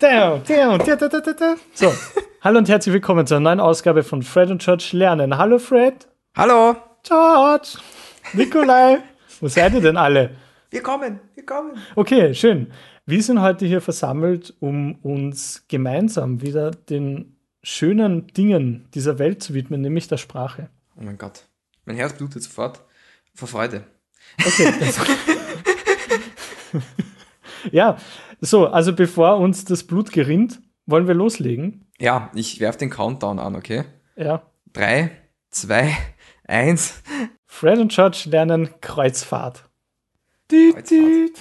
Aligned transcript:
Da, 0.00 0.38
da, 0.38 1.08
da, 1.08 1.32
da. 1.32 1.54
So, 1.72 1.92
hallo 2.42 2.58
und 2.58 2.68
herzlich 2.68 2.92
willkommen 2.92 3.26
zur 3.26 3.40
neuen 3.40 3.60
Ausgabe 3.60 4.02
von 4.02 4.22
Fred 4.22 4.50
und 4.50 4.62
George 4.62 4.90
lernen. 4.92 5.38
Hallo 5.38 5.58
Fred. 5.58 6.06
Hallo. 6.36 6.76
George. 7.02 7.78
Nikolai. 8.32 8.98
Wo 9.40 9.48
seid 9.48 9.74
ihr 9.74 9.80
denn 9.80 9.96
alle? 9.96 10.36
Wir 10.70 10.82
kommen, 10.82 11.20
wir 11.34 11.46
kommen. 11.46 11.78
Okay, 11.94 12.34
schön. 12.34 12.72
Wir 13.06 13.22
sind 13.22 13.40
heute 13.40 13.66
hier 13.66 13.80
versammelt, 13.80 14.54
um 14.60 14.96
uns 15.02 15.64
gemeinsam 15.68 16.42
wieder 16.42 16.70
den 16.70 17.36
schönen 17.62 18.26
Dingen 18.28 18.88
dieser 18.94 19.18
Welt 19.18 19.42
zu 19.42 19.54
widmen, 19.54 19.80
nämlich 19.80 20.08
der 20.08 20.16
Sprache. 20.16 20.68
Oh 20.96 21.02
mein 21.02 21.18
Gott. 21.18 21.46
Mein 21.84 21.96
Herz 21.96 22.14
blutet 22.14 22.42
sofort 22.42 22.80
vor 23.34 23.48
Freude. 23.48 23.84
Okay. 24.38 24.72
ja, 27.72 27.96
so, 28.40 28.66
also 28.66 28.92
bevor 28.92 29.38
uns 29.38 29.64
das 29.64 29.84
Blut 29.84 30.12
gerinnt, 30.12 30.60
wollen 30.86 31.06
wir 31.06 31.14
loslegen. 31.14 31.86
Ja, 31.98 32.30
ich 32.34 32.60
werfe 32.60 32.78
den 32.78 32.90
Countdown 32.90 33.38
an, 33.38 33.56
okay? 33.56 33.84
Ja. 34.16 34.42
Drei, 34.72 35.10
zwei, 35.50 35.96
eins. 36.46 37.02
Fred 37.46 37.78
und 37.78 37.92
George 37.92 38.24
lernen 38.30 38.68
Kreuzfahrt. 38.80 39.64
Kreuzfahrt. 40.48 41.32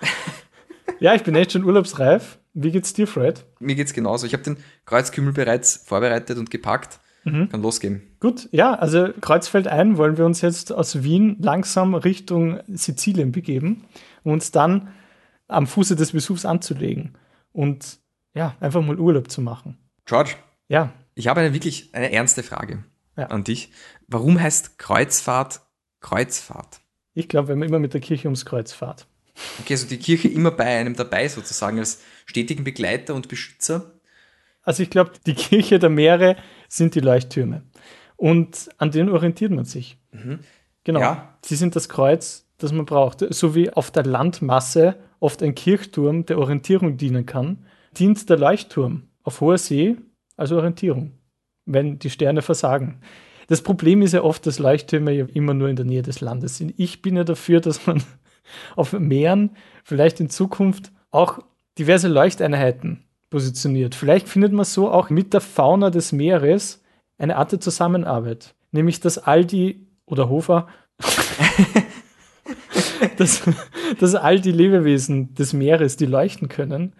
ja, 1.00 1.14
ich 1.14 1.22
bin 1.22 1.34
echt 1.34 1.52
schon 1.52 1.64
urlaubsreif. 1.64 2.38
Wie 2.54 2.70
geht's 2.70 2.92
dir, 2.92 3.06
Fred? 3.06 3.44
Mir 3.58 3.74
geht's 3.74 3.92
genauso. 3.92 4.26
Ich 4.26 4.32
habe 4.32 4.42
den 4.42 4.58
Kreuzkümmel 4.84 5.32
bereits 5.32 5.76
vorbereitet 5.86 6.38
und 6.38 6.50
gepackt. 6.50 7.00
Kann 7.24 7.60
losgehen. 7.60 8.02
Gut, 8.20 8.48
ja, 8.52 8.72
also 8.74 9.08
Kreuzfeld 9.20 9.68
ein 9.68 9.98
wollen 9.98 10.16
wir 10.16 10.24
uns 10.24 10.40
jetzt 10.40 10.72
aus 10.72 11.02
Wien 11.02 11.36
langsam 11.40 11.94
Richtung 11.94 12.60
Sizilien 12.68 13.32
begeben 13.32 13.84
um 14.24 14.32
uns 14.32 14.50
dann 14.50 14.88
am 15.48 15.66
Fuße 15.66 15.96
des 15.96 16.12
Vesuvs 16.12 16.44
anzulegen 16.44 17.16
und 17.52 17.98
ja, 18.34 18.54
einfach 18.60 18.82
mal 18.82 18.98
Urlaub 18.98 19.30
zu 19.30 19.40
machen. 19.40 19.78
George, 20.04 20.36
Ja, 20.68 20.92
ich 21.14 21.26
habe 21.28 21.40
eine 21.40 21.52
wirklich 21.54 21.92
eine 21.94 22.12
ernste 22.12 22.42
Frage 22.42 22.84
Ja. 23.16 23.26
an 23.26 23.42
dich. 23.44 23.72
Warum 24.06 24.40
heißt 24.40 24.78
Kreuzfahrt 24.78 25.60
Kreuzfahrt? 26.00 26.80
ich 27.14 27.28
glaube, 27.28 27.48
wenn 27.48 27.58
man 27.58 27.68
immer 27.68 27.80
mit 27.80 27.94
der 27.94 28.00
Kirche 28.00 28.28
ums 28.28 28.44
Kreuz 28.44 28.72
fahrt. 28.72 29.06
Okay, 29.60 29.72
also 29.74 29.88
die 29.88 29.98
Kirche 29.98 30.28
immer 30.28 30.52
bei 30.52 30.64
einem 30.66 30.94
dabei 30.94 31.26
sozusagen 31.28 31.78
als 31.80 32.00
stetigen 32.26 32.62
Begleiter 32.62 33.14
und 33.16 33.26
Beschützer. 33.28 33.92
Also 34.62 34.84
ich 34.84 34.90
glaube, 34.90 35.12
die 35.26 35.34
Kirche 35.34 35.80
der 35.80 35.90
Meere 35.90 36.36
sind 36.68 36.94
die 36.94 37.00
Leuchttürme. 37.00 37.62
Und 38.16 38.68
an 38.78 38.90
denen 38.92 39.08
orientiert 39.10 39.50
man 39.50 39.64
sich. 39.64 39.96
Genau. 40.84 41.00
Ja. 41.00 41.38
Sie 41.44 41.56
sind 41.56 41.74
das 41.74 41.88
Kreuz, 41.88 42.46
das 42.58 42.70
man 42.72 42.86
braucht. 42.86 43.24
So 43.34 43.54
wie 43.56 43.70
auf 43.72 43.90
der 43.90 44.04
Landmasse 44.04 44.96
oft 45.20 45.42
ein 45.42 45.54
Kirchturm 45.54 46.26
der 46.26 46.38
Orientierung 46.38 46.96
dienen 46.96 47.26
kann, 47.26 47.66
dient 47.96 48.28
der 48.28 48.38
Leuchtturm 48.38 49.04
auf 49.22 49.40
hoher 49.40 49.58
See 49.58 49.96
als 50.36 50.52
Orientierung, 50.52 51.12
wenn 51.64 51.98
die 51.98 52.10
Sterne 52.10 52.42
versagen. 52.42 53.00
Das 53.48 53.62
Problem 53.62 54.02
ist 54.02 54.12
ja 54.12 54.22
oft, 54.22 54.46
dass 54.46 54.58
Leuchttürme 54.58 55.12
ja 55.12 55.26
immer 55.32 55.54
nur 55.54 55.68
in 55.68 55.76
der 55.76 55.84
Nähe 55.84 56.02
des 56.02 56.20
Landes 56.20 56.58
sind. 56.58 56.74
Ich 56.76 57.02
bin 57.02 57.16
ja 57.16 57.24
dafür, 57.24 57.60
dass 57.60 57.86
man 57.86 58.02
auf 58.76 58.92
Meeren 58.92 59.50
vielleicht 59.84 60.20
in 60.20 60.30
Zukunft 60.30 60.92
auch 61.10 61.40
diverse 61.78 62.08
Leuchteinheiten 62.08 63.04
positioniert. 63.30 63.94
Vielleicht 63.94 64.28
findet 64.28 64.52
man 64.52 64.64
so 64.64 64.90
auch 64.90 65.10
mit 65.10 65.32
der 65.34 65.40
Fauna 65.40 65.90
des 65.90 66.12
Meeres 66.12 66.82
eine 67.18 67.36
Art 67.36 67.52
der 67.52 67.60
Zusammenarbeit. 67.60 68.54
Nämlich, 68.70 69.00
dass 69.00 69.18
all 69.18 69.44
die, 69.44 69.86
oder 70.06 70.28
Hofer, 70.28 70.68
dass, 73.16 73.42
dass 73.98 74.14
all 74.14 74.40
die 74.40 74.52
Lebewesen 74.52 75.34
des 75.34 75.52
Meeres, 75.52 75.96
die 75.96 76.06
leuchten 76.06 76.48
können, 76.48 76.94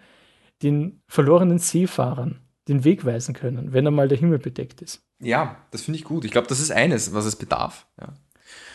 den 0.63 1.01
verlorenen 1.07 1.59
Seefahrern 1.59 2.39
den 2.67 2.83
Weg 2.83 3.05
weisen 3.05 3.33
können, 3.33 3.73
wenn 3.73 3.87
einmal 3.87 4.07
der 4.07 4.17
Himmel 4.17 4.39
bedeckt 4.39 4.81
ist. 4.81 5.01
Ja, 5.19 5.57
das 5.71 5.81
finde 5.81 5.97
ich 5.97 6.05
gut. 6.05 6.23
Ich 6.23 6.31
glaube, 6.31 6.47
das 6.47 6.59
ist 6.59 6.71
eines, 6.71 7.13
was 7.13 7.25
es 7.25 7.35
bedarf. 7.35 7.87
Ja. 7.99 8.13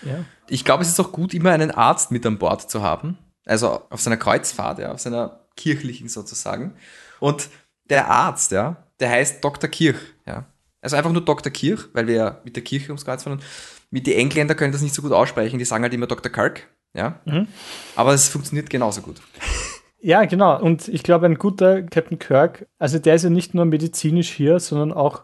Ja. 0.05 0.25
Ich 0.49 0.65
glaube, 0.65 0.83
es 0.83 0.89
ist 0.89 1.01
auch 1.01 1.13
gut, 1.13 1.33
immer 1.35 1.51
einen 1.51 1.71
Arzt 1.71 2.11
mit 2.11 2.27
an 2.27 2.39
Bord 2.39 2.71
zu 2.71 2.83
haben. 2.83 3.19
Also 3.47 3.83
auf 3.91 4.01
seiner 4.01 4.17
Kreuzfahrt, 4.17 4.79
ja, 4.79 4.93
auf 4.93 5.01
seiner 5.01 5.47
kirchlichen 5.57 6.09
sozusagen. 6.09 6.75
Und 7.21 7.49
der 7.89 8.09
Arzt, 8.11 8.53
ja, 8.53 8.85
der 9.01 9.11
heißt 9.11 9.45
Dr. 9.45 9.71
Kirch, 9.71 9.99
ja. 10.27 10.47
Also 10.81 10.97
einfach 10.97 11.13
nur 11.13 11.25
Dr. 11.25 11.51
Kirch, 11.53 11.89
weil 11.95 12.07
wir 12.07 12.15
ja 12.15 12.41
mit 12.45 12.57
der 12.57 12.65
Kirche 12.65 12.89
ums 12.89 13.05
Kreuz 13.05 13.23
fahren. 13.23 13.35
Und 13.35 13.45
mit 13.91 14.07
die 14.07 14.17
Engländer 14.17 14.55
können 14.55 14.73
das 14.73 14.83
nicht 14.83 14.95
so 14.95 15.03
gut 15.03 15.13
aussprechen, 15.13 15.59
die 15.59 15.65
sagen 15.65 15.83
halt 15.83 15.95
immer 15.95 16.07
Dr. 16.07 16.31
Kirk, 16.31 16.69
ja. 16.95 17.21
Aber 17.97 18.15
es 18.15 18.29
funktioniert 18.29 18.71
genauso 18.71 19.03
gut. 19.03 19.21
Ja, 20.07 20.27
genau. 20.27 20.61
Und 20.61 20.89
ich 20.89 21.03
glaube, 21.03 21.25
ein 21.25 21.37
guter 21.37 21.83
Captain 21.83 22.19
Kirk, 22.19 22.67
also 22.79 22.99
der 22.99 23.15
ist 23.15 23.23
ja 23.23 23.31
nicht 23.31 23.55
nur 23.55 23.65
medizinisch 23.65 24.31
hier, 24.31 24.61
sondern 24.61 24.93
auch 24.93 25.23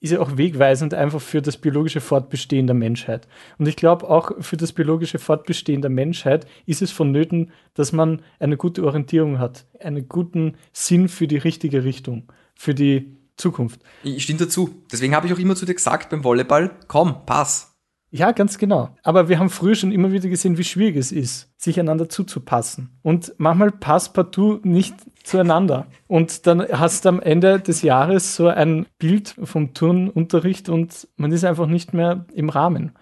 ist 0.00 0.10
ja 0.10 0.20
auch 0.20 0.38
wegweisend 0.38 0.94
einfach 0.94 1.20
für 1.20 1.42
das 1.42 1.58
biologische 1.58 2.00
Fortbestehen 2.00 2.66
der 2.66 2.74
Menschheit. 2.74 3.28
Und 3.58 3.68
ich 3.68 3.76
glaube, 3.76 4.08
auch 4.08 4.32
für 4.40 4.56
das 4.56 4.72
biologische 4.72 5.18
Fortbestehen 5.18 5.82
der 5.82 5.90
Menschheit 5.90 6.46
ist 6.64 6.80
es 6.80 6.90
vonnöten, 6.90 7.52
dass 7.74 7.92
man 7.92 8.22
eine 8.40 8.56
gute 8.56 8.84
Orientierung 8.84 9.38
hat, 9.38 9.66
einen 9.80 10.08
guten 10.08 10.56
Sinn 10.72 11.10
für 11.10 11.28
die 11.28 11.36
richtige 11.36 11.84
Richtung, 11.84 12.32
für 12.56 12.74
die 12.74 13.18
Zukunft. 13.36 13.80
Ich 14.02 14.24
stimme 14.24 14.40
dazu. 14.40 14.82
Deswegen 14.90 15.14
habe 15.14 15.26
ich 15.26 15.32
auch 15.34 15.38
immer 15.38 15.56
zu 15.56 15.66
dir 15.66 15.74
gesagt 15.74 16.08
beim 16.08 16.24
Volleyball, 16.24 16.70
komm, 16.88 17.26
pass. 17.26 17.71
Ja, 18.14 18.32
ganz 18.32 18.58
genau. 18.58 18.90
Aber 19.02 19.30
wir 19.30 19.38
haben 19.38 19.48
früher 19.48 19.74
schon 19.74 19.90
immer 19.90 20.12
wieder 20.12 20.28
gesehen, 20.28 20.58
wie 20.58 20.64
schwierig 20.64 20.96
es 20.96 21.12
ist, 21.12 21.48
sich 21.56 21.80
einander 21.80 22.10
zuzupassen. 22.10 22.90
Und 23.00 23.32
manchmal 23.38 23.72
passt 23.72 24.12
partout 24.12 24.60
nicht 24.64 24.94
zueinander. 25.24 25.86
Und 26.08 26.46
dann 26.46 26.60
hast 26.60 27.06
du 27.06 27.08
am 27.08 27.20
Ende 27.20 27.58
des 27.58 27.80
Jahres 27.80 28.36
so 28.36 28.48
ein 28.48 28.84
Bild 28.98 29.34
vom 29.42 29.72
Turnunterricht 29.72 30.68
und 30.68 31.08
man 31.16 31.32
ist 31.32 31.42
einfach 31.44 31.66
nicht 31.66 31.94
mehr 31.94 32.26
im 32.34 32.50
Rahmen. 32.50 32.92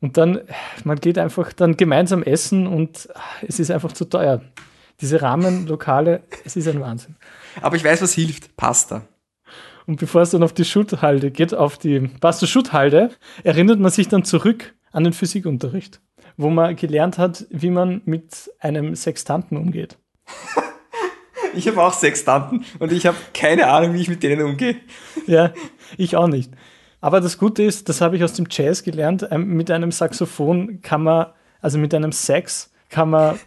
Und 0.00 0.16
dann, 0.16 0.40
man 0.84 0.98
geht 0.98 1.18
einfach 1.18 1.52
dann 1.52 1.76
gemeinsam 1.76 2.22
essen 2.22 2.66
und 2.66 3.10
es 3.46 3.60
ist 3.60 3.70
einfach 3.70 3.92
zu 3.92 4.06
teuer. 4.06 4.40
Diese 5.02 5.20
Rahmenlokale, 5.20 6.22
es 6.46 6.56
ist 6.56 6.66
ein 6.66 6.80
Wahnsinn. 6.80 7.16
Aber 7.60 7.76
ich 7.76 7.84
weiß, 7.84 8.00
was 8.00 8.14
hilft. 8.14 8.56
Pasta. 8.56 9.02
Und 9.86 9.98
bevor 9.98 10.22
es 10.22 10.30
dann 10.30 10.42
auf 10.42 10.52
die 10.52 10.64
Schutthalde 10.64 11.30
geht, 11.30 11.54
auf 11.54 11.78
die 11.78 12.00
Pastor 12.20 12.48
Schutthalde, 12.48 13.10
erinnert 13.42 13.80
man 13.80 13.90
sich 13.90 14.08
dann 14.08 14.24
zurück 14.24 14.74
an 14.92 15.04
den 15.04 15.12
Physikunterricht, 15.12 16.00
wo 16.36 16.50
man 16.50 16.76
gelernt 16.76 17.18
hat, 17.18 17.46
wie 17.50 17.70
man 17.70 18.02
mit 18.04 18.50
einem 18.60 18.94
Sextanten 18.94 19.56
umgeht. 19.56 19.98
Ich 21.54 21.68
habe 21.68 21.82
auch 21.82 21.92
Sextanten 21.92 22.64
und 22.78 22.92
ich 22.92 23.04
habe 23.04 23.18
keine 23.34 23.66
Ahnung, 23.66 23.92
wie 23.92 24.00
ich 24.00 24.08
mit 24.08 24.22
denen 24.22 24.42
umgehe. 24.42 24.76
Ja, 25.26 25.52
ich 25.98 26.16
auch 26.16 26.26
nicht. 26.26 26.50
Aber 27.02 27.20
das 27.20 27.36
Gute 27.36 27.62
ist, 27.62 27.88
das 27.88 28.00
habe 28.00 28.16
ich 28.16 28.24
aus 28.24 28.32
dem 28.32 28.46
Jazz 28.48 28.82
gelernt, 28.82 29.28
ähm, 29.30 29.48
mit 29.48 29.70
einem 29.70 29.90
Saxophon 29.90 30.80
kann 30.80 31.02
man, 31.02 31.26
also 31.60 31.76
mit 31.76 31.92
einem 31.92 32.10
Sax 32.10 32.72
kann 32.88 33.10
man, 33.10 33.38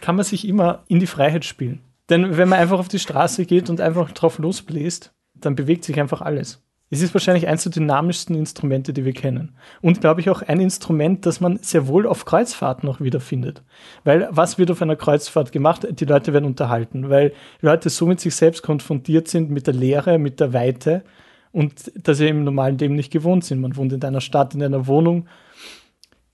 kann 0.00 0.14
man 0.14 0.24
sich 0.24 0.46
immer 0.46 0.84
in 0.86 1.00
die 1.00 1.08
Freiheit 1.08 1.44
spielen. 1.44 1.82
Denn 2.12 2.36
wenn 2.36 2.50
man 2.50 2.58
einfach 2.58 2.78
auf 2.78 2.88
die 2.88 2.98
Straße 2.98 3.46
geht 3.46 3.70
und 3.70 3.80
einfach 3.80 4.12
drauf 4.12 4.38
losbläst, 4.38 5.14
dann 5.34 5.54
bewegt 5.54 5.82
sich 5.82 5.98
einfach 5.98 6.20
alles. 6.20 6.62
Es 6.90 7.00
ist 7.00 7.14
wahrscheinlich 7.14 7.48
eines 7.48 7.62
der 7.62 7.72
dynamischsten 7.72 8.36
Instrumente, 8.36 8.92
die 8.92 9.06
wir 9.06 9.14
kennen. 9.14 9.56
Und 9.80 10.02
glaube 10.02 10.20
ich 10.20 10.28
auch 10.28 10.42
ein 10.42 10.60
Instrument, 10.60 11.24
das 11.24 11.40
man 11.40 11.56
sehr 11.62 11.86
wohl 11.86 12.06
auf 12.06 12.26
Kreuzfahrten 12.26 12.86
noch 12.86 13.00
wiederfindet. 13.00 13.62
Weil 14.04 14.28
was 14.30 14.58
wird 14.58 14.70
auf 14.70 14.82
einer 14.82 14.96
Kreuzfahrt 14.96 15.52
gemacht? 15.52 15.86
Die 15.88 16.04
Leute 16.04 16.34
werden 16.34 16.44
unterhalten, 16.44 17.08
weil 17.08 17.32
Leute 17.62 17.88
so 17.88 18.04
mit 18.04 18.20
sich 18.20 18.34
selbst 18.34 18.62
konfrontiert 18.62 19.28
sind, 19.28 19.50
mit 19.50 19.66
der 19.66 19.72
Leere, 19.72 20.18
mit 20.18 20.38
der 20.38 20.52
Weite 20.52 21.04
und 21.50 21.92
dass 21.94 22.18
sie 22.18 22.28
im 22.28 22.44
normalen 22.44 22.76
Leben 22.76 22.94
nicht 22.94 23.10
gewohnt 23.10 23.46
sind. 23.46 23.62
Man 23.62 23.74
wohnt 23.74 23.94
in 23.94 24.04
einer 24.04 24.20
Stadt, 24.20 24.54
in 24.54 24.62
einer 24.62 24.86
Wohnung. 24.86 25.28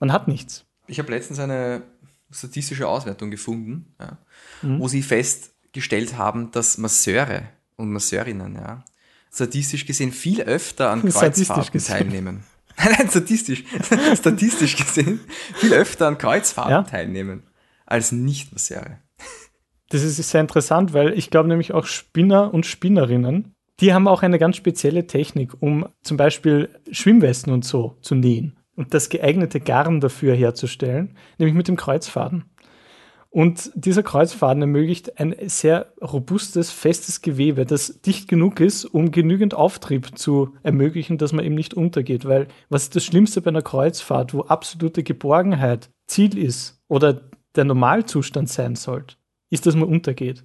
Man 0.00 0.12
hat 0.12 0.26
nichts. 0.26 0.66
Ich 0.88 0.98
habe 0.98 1.12
letztens 1.12 1.38
eine 1.38 1.84
statistische 2.32 2.88
Auswertung 2.88 3.30
gefunden, 3.30 3.94
ja, 4.00 4.18
wo 4.62 4.88
sie 4.88 5.02
festgestellt 5.68 6.16
haben, 6.16 6.50
dass 6.50 6.78
Masseure 6.78 7.42
und 7.76 7.92
Masseurinnen 7.92 8.54
ja, 8.54 8.84
statistisch 9.32 9.86
gesehen 9.86 10.12
viel 10.12 10.42
öfter 10.42 10.90
an 10.90 11.02
Kreuzfahrten 11.08 11.80
teilnehmen. 11.80 12.44
Nein, 12.78 13.08
statistisch, 13.08 13.64
statistisch 14.14 14.76
gesehen 14.76 15.20
viel 15.56 15.74
öfter 15.74 16.06
an 16.06 16.18
Kreuzfahrten 16.18 16.72
Ja. 16.72 16.82
teilnehmen 16.82 17.42
als 17.86 18.12
Nicht-Masseure. 18.12 18.98
Das 19.90 20.02
ist 20.02 20.16
sehr 20.16 20.40
interessant, 20.40 20.92
weil 20.92 21.16
ich 21.16 21.30
glaube 21.30 21.48
nämlich 21.48 21.72
auch 21.72 21.86
Spinner 21.86 22.52
und 22.52 22.66
Spinnerinnen, 22.66 23.54
die 23.80 23.94
haben 23.94 24.06
auch 24.08 24.22
eine 24.22 24.38
ganz 24.38 24.56
spezielle 24.56 25.06
Technik, 25.06 25.54
um 25.60 25.88
zum 26.02 26.16
Beispiel 26.16 26.68
Schwimmwesten 26.90 27.52
und 27.52 27.64
so 27.64 27.96
zu 28.02 28.14
nähen 28.14 28.58
und 28.76 28.92
das 28.94 29.08
geeignete 29.08 29.60
Garn 29.60 30.00
dafür 30.00 30.34
herzustellen, 30.34 31.16
nämlich 31.38 31.56
mit 31.56 31.68
dem 31.68 31.76
Kreuzfaden. 31.76 32.44
Und 33.38 33.70
dieser 33.76 34.02
Kreuzfaden 34.02 34.62
ermöglicht 34.62 35.20
ein 35.20 35.32
sehr 35.46 35.92
robustes, 36.02 36.72
festes 36.72 37.22
Gewebe, 37.22 37.66
das 37.66 38.00
dicht 38.00 38.26
genug 38.26 38.58
ist, 38.58 38.84
um 38.84 39.12
genügend 39.12 39.54
Auftrieb 39.54 40.18
zu 40.18 40.56
ermöglichen, 40.64 41.18
dass 41.18 41.32
man 41.32 41.44
eben 41.44 41.54
nicht 41.54 41.72
untergeht. 41.72 42.24
Weil 42.24 42.48
was 42.68 42.82
ist 42.82 42.96
das 42.96 43.04
Schlimmste 43.04 43.40
bei 43.40 43.50
einer 43.50 43.62
Kreuzfahrt, 43.62 44.34
wo 44.34 44.40
absolute 44.40 45.04
Geborgenheit 45.04 45.88
Ziel 46.08 46.36
ist 46.36 46.82
oder 46.88 47.20
der 47.54 47.62
Normalzustand 47.62 48.48
sein 48.48 48.74
sollte, 48.74 49.14
ist, 49.50 49.66
dass 49.66 49.76
man 49.76 49.88
untergeht. 49.88 50.42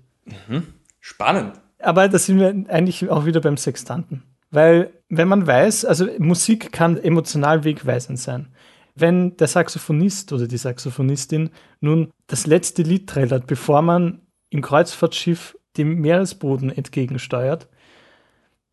Spannend. 1.00 1.54
Aber 1.80 2.08
da 2.08 2.20
sind 2.20 2.38
wir 2.38 2.50
eigentlich 2.72 3.10
auch 3.10 3.26
wieder 3.26 3.42
beim 3.42 3.58
Sextanten. 3.58 4.22
Weil, 4.52 4.92
wenn 5.10 5.28
man 5.28 5.48
weiß, 5.48 5.86
also 5.86 6.06
Musik 6.20 6.72
kann 6.72 6.98
emotional 6.98 7.64
wegweisend 7.64 8.20
sein. 8.20 8.50
Wenn 8.96 9.36
der 9.38 9.48
Saxophonist 9.48 10.32
oder 10.34 10.48
die 10.48 10.58
Saxophonistin 10.58 11.50
nun 11.82 12.12
das 12.28 12.46
letzte 12.46 12.84
Lied 12.84 13.10
trällert, 13.10 13.48
bevor 13.48 13.82
man 13.82 14.22
im 14.50 14.62
Kreuzfahrtschiff 14.62 15.58
dem 15.78 16.00
Meeresboden 16.00 16.70
entgegensteuert, 16.70 17.68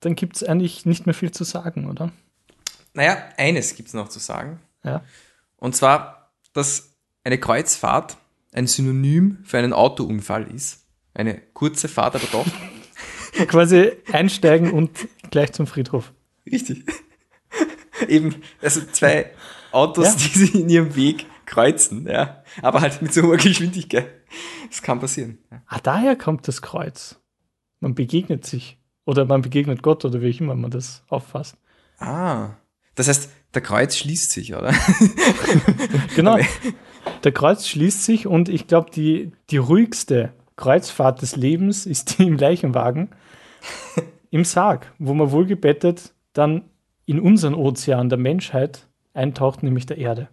dann 0.01 0.15
gibt 0.15 0.37
es 0.37 0.45
eigentlich 0.45 0.85
nicht 0.87 1.07
mehr 1.07 1.15
viel 1.15 1.31
zu 1.31 1.45
sagen, 1.45 1.89
oder? 1.89 2.13
Naja, 2.93 3.17
eines 3.37 3.75
gibt 3.75 3.89
es 3.89 3.95
noch 3.95 4.09
zu 4.09 4.19
sagen. 4.19 4.61
Ja. 4.85 5.03
Und 5.57 5.77
zwar, 5.77 6.33
dass 6.53 6.97
eine 7.25 7.39
Kreuzfahrt 7.39 8.17
ein 8.53 8.67
Synonym 8.67 9.39
für 9.45 9.59
einen 9.59 9.73
Autounfall 9.73 10.51
ist. 10.53 10.87
Eine 11.15 11.41
kurze 11.55 11.89
Fahrt, 11.89 12.17
aber 12.17 12.27
doch. 12.33 12.47
Quasi 13.47 13.93
einsteigen 14.13 14.73
und 14.73 14.91
gleich 15.31 15.53
zum 15.53 15.67
Friedhof. 15.67 16.13
Richtig. 16.51 16.85
Eben, 18.09 18.37
also 18.61 18.81
zwei 18.93 19.31
Autos, 19.73 20.07
Ja. 20.07 20.15
die 20.15 20.39
sich 20.39 20.55
in 20.55 20.69
ihrem 20.69 20.97
Weg 20.97 21.27
kreuzen, 21.47 22.07
ja. 22.09 22.43
Aber 22.63 22.81
halt 22.81 23.03
mit 23.03 23.13
so 23.13 23.23
hoher 23.23 23.37
Geschwindigkeit. 23.37 24.09
Das 24.69 24.83
kann 24.83 25.01
passieren. 25.01 25.39
Ja. 25.51 25.63
Ah, 25.67 25.81
daher 25.83 26.17
kommt 26.17 26.47
das 26.49 26.63
Kreuz. 26.63 27.21
Man 27.81 27.95
begegnet 27.95 28.47
sich. 28.47 28.79
Oder 29.05 29.25
man 29.25 29.43
begegnet 29.43 29.83
Gott 29.83 30.05
oder 30.05 30.21
wie 30.21 30.31
immer 30.31 30.55
man 30.55 30.71
das 30.71 31.03
auffasst. 31.09 31.57
Ah. 31.99 32.51
Das 32.95 33.09
heißt, 33.09 33.31
der 33.55 33.63
Kreuz 33.63 33.97
schließt 33.97 34.31
sich, 34.31 34.55
oder? 34.55 34.73
Genau. 36.15 36.39
Der 37.25 37.33
Kreuz 37.33 37.67
schließt 37.67 38.05
sich 38.05 38.27
und 38.27 38.49
ich 38.49 38.67
glaube, 38.67 38.91
die, 38.91 39.33
die 39.51 39.57
ruhigste 39.57 40.33
Kreuzfahrt 40.57 41.23
des 41.23 41.37
Lebens 41.37 41.87
ist 41.87 42.19
die 42.19 42.27
im 42.27 42.37
Leichenwagen 42.37 43.09
im 44.31 44.45
Sarg, 44.45 44.93
wo 44.99 45.15
man 45.15 45.31
wohlgebettet 45.33 46.13
dann 46.33 46.70
in 47.11 47.19
unseren 47.19 47.55
Ozean 47.55 48.09
der 48.09 48.19
Menschheit 48.19 48.87
eintaucht, 49.15 49.65
nämlich 49.65 49.85
der 49.85 49.99
Erde. 49.99 50.29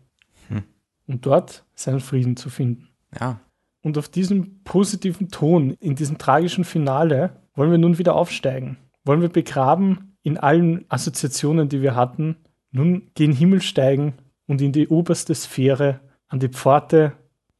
Und 1.07 1.25
dort 1.25 1.65
seinen 1.73 2.01
Frieden 2.01 2.37
zu 2.37 2.51
finden. 2.51 2.89
Ja. 3.19 3.39
Und 3.81 3.97
auf 3.97 4.09
diesem 4.09 4.61
positiven 4.63 5.29
Ton, 5.29 5.71
in 5.79 5.95
diesem 5.95 6.19
tragischen 6.19 6.65
Finale, 6.65 7.31
wollen 7.55 7.71
wir 7.71 7.79
nun 7.79 7.97
wieder 7.97 8.13
aufsteigen. 8.13 8.77
Wollen 9.05 9.21
wir 9.21 9.29
begraben 9.29 10.17
in 10.21 10.37
allen 10.37 10.85
Assoziationen, 10.89 11.67
die 11.67 11.81
wir 11.81 11.95
hatten, 11.95 12.35
nun 12.69 13.09
gen 13.15 13.31
Himmel 13.31 13.61
steigen 13.61 14.13
und 14.45 14.61
in 14.61 14.71
die 14.71 14.89
oberste 14.89 15.33
Sphäre 15.33 16.01
an 16.27 16.39
die 16.39 16.49
Pforte 16.49 17.13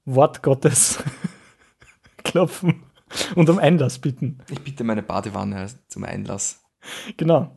Wort 0.06 0.44
Gottes 0.44 1.02
klopfen 2.24 2.84
und 3.34 3.50
um 3.50 3.58
Einlass 3.58 3.98
bitten. 3.98 4.40
Ich 4.52 4.60
bitte 4.60 4.84
meine 4.84 5.02
Badewanne 5.02 5.68
zum 5.88 6.04
Einlass. 6.04 6.64
Genau. 7.16 7.57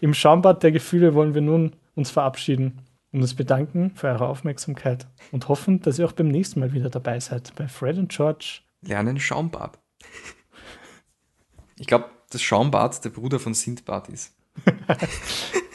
Im 0.00 0.14
Schaumbad 0.14 0.62
der 0.62 0.72
Gefühle 0.72 1.14
wollen 1.14 1.34
wir 1.34 1.40
nun 1.40 1.74
uns 1.94 2.10
verabschieden 2.10 2.82
und 3.12 3.22
uns 3.22 3.34
bedanken 3.34 3.92
für 3.94 4.08
eure 4.08 4.28
Aufmerksamkeit 4.28 5.06
und 5.32 5.48
hoffen, 5.48 5.80
dass 5.80 5.98
ihr 5.98 6.06
auch 6.06 6.12
beim 6.12 6.28
nächsten 6.28 6.60
Mal 6.60 6.72
wieder 6.72 6.90
dabei 6.90 7.18
seid 7.20 7.54
bei 7.56 7.66
Fred 7.68 7.98
und 7.98 8.10
George. 8.10 8.60
Lernen 8.82 9.18
Schaumbad. 9.18 9.78
Ich 11.78 11.86
glaube, 11.86 12.06
dass 12.30 12.42
Schaumbad 12.42 13.04
der 13.04 13.10
Bruder 13.10 13.38
von 13.38 13.54
Sindbad 13.54 14.08
ist. 14.08 14.34